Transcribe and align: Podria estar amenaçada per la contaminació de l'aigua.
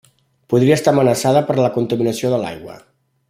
Podria 0.53 0.77
estar 0.79 0.93
amenaçada 0.95 1.45
per 1.51 1.57
la 1.59 1.71
contaminació 1.77 2.33
de 2.35 2.41
l'aigua. 2.45 2.81